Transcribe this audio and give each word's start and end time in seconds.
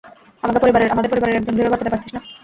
আমাকে 0.43 0.59
পরিবারের 0.61 0.89
একজন 1.35 1.55
ভেবে 1.57 1.71
বাঁচাতে 1.71 1.91
পারছিস 1.91 2.11
না? 2.15 2.21